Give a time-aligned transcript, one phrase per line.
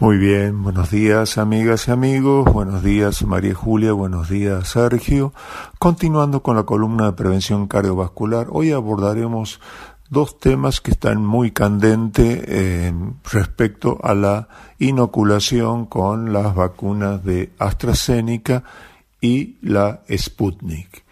[0.00, 5.34] Muy bien, buenos días amigas y amigos, buenos días María Julia, buenos días Sergio.
[5.80, 9.60] Continuando con la columna de prevención cardiovascular, hoy abordaremos
[10.08, 12.92] dos temas que están muy candentes eh,
[13.24, 14.48] respecto a la
[14.78, 18.62] inoculación con las vacunas de AstraZeneca
[19.20, 21.02] y la Sputnik.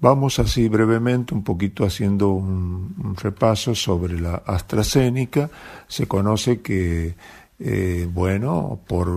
[0.00, 5.48] Vamos así brevemente, un poquito haciendo un repaso sobre la AstraZeneca.
[5.86, 7.14] Se conoce que
[7.60, 9.08] eh, bueno, por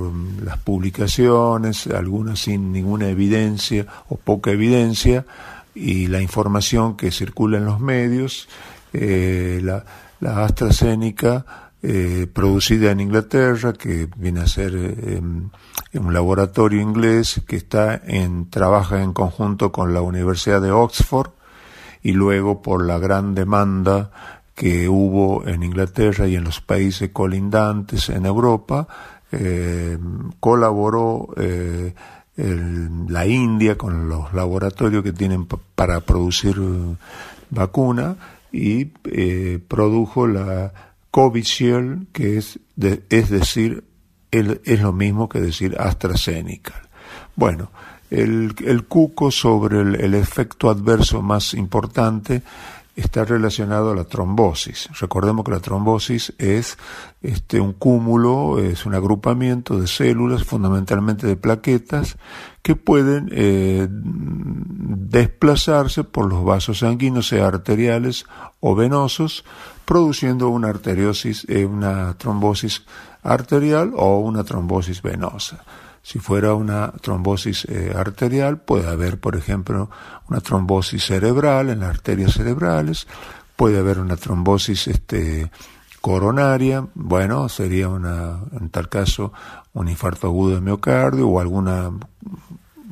[0.44, 5.26] las publicaciones, algunas sin ninguna evidencia o poca evidencia,
[5.74, 8.48] y la información que circula en los medios,
[8.94, 9.84] eh, la,
[10.22, 11.46] AstraZeneca,
[11.84, 15.52] eh, producida en Inglaterra, que viene a ser en
[15.94, 21.32] un laboratorio inglés que está en, trabaja en conjunto con la Universidad de Oxford,
[22.02, 28.10] y luego por la gran demanda que hubo en Inglaterra y en los países colindantes
[28.10, 28.88] en Europa,
[29.32, 30.00] eh,
[30.40, 31.94] colaboró eh,
[32.36, 36.96] la India con los laboratorios que tienen para producir eh,
[37.52, 38.16] vacuna
[38.52, 38.86] y
[39.68, 40.74] produjo la
[41.12, 42.60] Covishield, que es,
[43.10, 43.84] es decir,
[44.32, 46.82] es lo mismo que decir AstraZeneca.
[47.36, 47.70] Bueno,
[48.10, 52.42] el, el cuco sobre el efecto adverso más importante
[52.98, 54.90] está relacionado a la trombosis.
[55.00, 56.80] Recordemos que la trombosis es
[57.22, 62.18] este, un cúmulo, es un agrupamiento de células, fundamentalmente de plaquetas,
[62.64, 68.26] que pueden eh, desplazarse por los vasos sanguíneos, sea arteriales
[68.60, 69.46] o venosos,
[69.86, 72.84] produciendo una arteriosis, eh, una trombosis
[73.22, 75.64] arterial o una trombosis venosa.
[76.08, 79.90] Si fuera una trombosis eh, arterial, puede haber, por ejemplo,
[80.30, 83.08] una trombosis cerebral en las arterias cerebrales,
[83.58, 85.52] puede haber una trombosis este,
[86.00, 89.34] coronaria, bueno, sería una, en tal caso,
[89.74, 91.92] un infarto agudo de miocardio o alguna,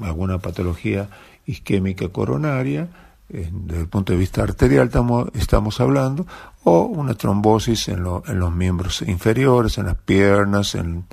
[0.02, 1.08] alguna patología
[1.46, 2.90] isquémica coronaria,
[3.30, 6.28] desde el punto de vista arterial estamos, estamos hablando,
[6.66, 11.06] o una trombosis en, en los miembros inferiores, en las piernas, en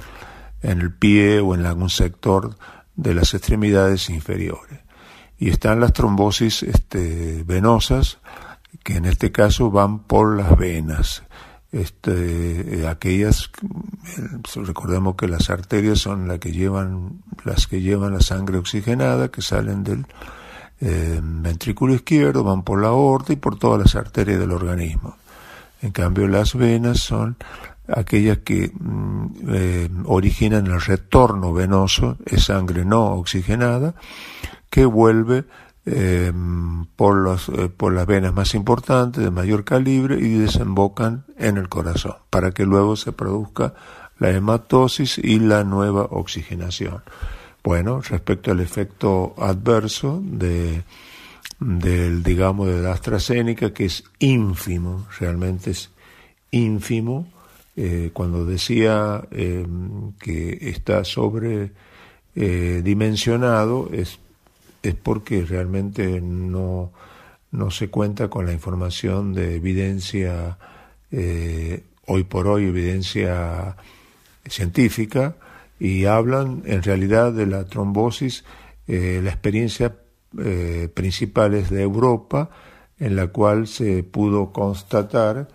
[0.63, 2.57] en el pie o en algún sector
[2.97, 4.81] de las extremidades inferiores.
[5.39, 8.19] Y están las trombosis este, venosas,
[8.85, 11.23] que en este caso van por las venas.
[11.73, 13.51] Este, aquellas,
[14.55, 19.41] recordemos que las arterias son las que llevan, las que llevan la sangre oxigenada, que
[19.41, 20.07] salen del
[20.81, 25.17] eh, ventrículo izquierdo, van por la aorta y por todas las arterias del organismo.
[25.81, 27.37] En cambio, las venas son
[27.95, 33.95] aquellas que mm, eh, originan el retorno venoso, es sangre no oxigenada,
[34.71, 35.45] que vuelve
[35.85, 36.33] eh,
[36.97, 42.17] por, eh, por las venas más importantes, de mayor calibre, y desembocan en el corazón,
[42.31, 43.75] para que luego se produzca
[44.19, 47.03] la hematosis y la nueva oxigenación.
[47.65, 50.85] Bueno, respecto al efecto adverso de,
[51.61, 55.91] del, digamos, de la AstraZeneca, que es ínfimo, realmente es
[56.51, 57.29] ínfimo,
[57.75, 59.67] eh, cuando decía eh,
[60.21, 64.19] que está sobredimensionado eh, es,
[64.83, 66.93] es porque realmente no,
[67.51, 70.59] no se cuenta con la información de evidencia,
[72.07, 73.75] hoy por hoy evidencia
[74.47, 75.37] científica,
[75.79, 78.45] y hablan en realidad de la trombosis,
[78.87, 79.97] la experiencia
[80.95, 82.51] principal es de Europa,
[82.99, 85.49] en la cual se pudo constatar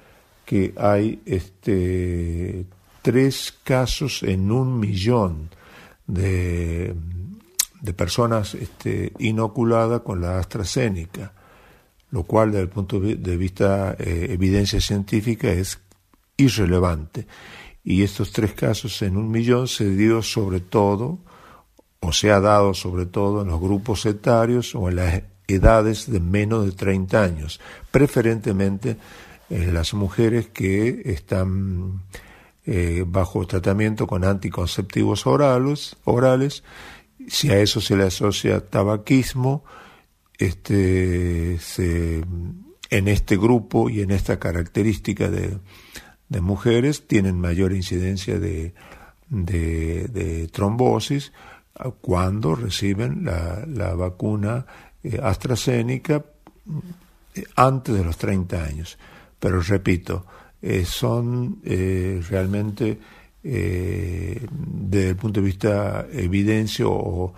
[0.48, 2.66] que hay este,
[3.02, 5.50] tres casos en un millón
[6.08, 6.96] de,
[7.82, 11.34] de personas este, inoculadas con la AstraZeneca,
[12.12, 15.80] lo cual desde el punto de vista eh, evidencia científica es
[16.38, 17.28] irrelevante.
[17.84, 21.20] Y estos tres casos en un millón se dio sobre todo,
[22.00, 26.22] o se ha dado sobre todo en los grupos etarios o en las edades de
[26.22, 27.60] menos de 30 años,
[27.92, 28.96] preferentemente
[29.50, 32.04] en las mujeres que están
[32.66, 36.64] eh, bajo tratamiento con anticonceptivos orales, orales,
[37.28, 39.64] si a eso se le asocia tabaquismo,
[40.38, 41.58] este,
[42.90, 45.58] en este grupo y en esta característica de,
[46.42, 48.74] mujeres tienen mayor incidencia de,
[49.30, 51.32] de, trombosis
[52.02, 54.66] cuando reciben la, la vacuna
[55.04, 56.26] eh, AstraZeneca
[57.34, 58.98] eh, antes de los 30 años
[59.40, 60.26] pero repito,
[60.62, 63.00] eh, son eh, realmente
[63.44, 67.34] eh, desde el punto de vista evidencia o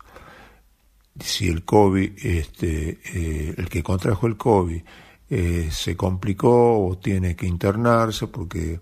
[1.21, 4.83] si el COVID, este, eh, el que contrajo el COVID
[5.31, 8.81] eh, se complicó o tiene que internarse porque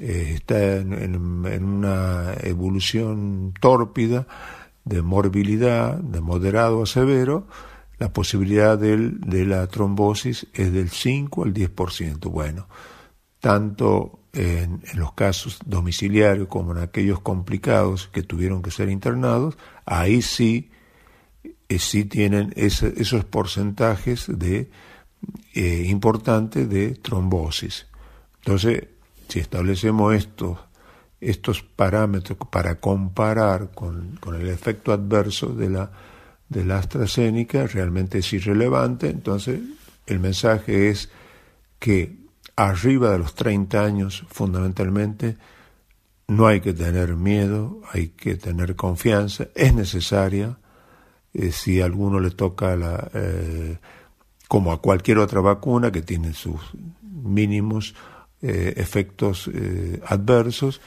[0.00, 4.26] eh, está en, una evolución tórpida
[4.84, 7.46] de morbilidad, de moderado a severo,
[7.98, 12.30] la posibilidad de la trombosis es del 5 al 10%.
[12.30, 12.66] Bueno,
[13.38, 20.22] tanto en, los casos domiciliarios como en aquellos complicados que tuvieron que ser internados, ahí
[20.22, 20.70] sí
[21.78, 24.70] sí tienen esos porcentajes de
[25.54, 27.86] eh, importantes de trombosis.
[28.38, 28.88] Entonces,
[29.28, 30.58] si establecemos estos,
[31.20, 35.90] estos parámetros para comparar con, el efecto adverso de la,
[36.48, 39.08] de la AstraZeneca, realmente es irrelevante.
[39.08, 39.60] Entonces,
[40.06, 41.10] el mensaje es
[41.78, 42.21] que
[42.56, 45.36] arriba de los 30 años, fundamentalmente,
[46.28, 50.58] no hay que tener miedo, hay que tener confianza, es necesaria
[51.34, 53.78] eh, si a alguno le toca la, eh,
[54.48, 56.60] como a cualquier otra vacuna que tiene sus
[57.02, 57.94] mínimos
[58.42, 59.50] eh, efectos
[60.06, 60.80] adversos,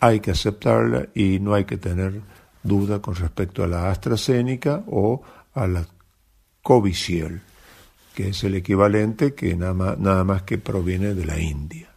[0.00, 2.20] hay que aceptarla y no hay que tener
[2.62, 5.22] duda con respecto a la AstraZeneca o
[5.54, 5.86] a la
[6.62, 7.40] Covishield,
[8.14, 11.93] que es el equivalente que nada más, nada más que proviene de la India.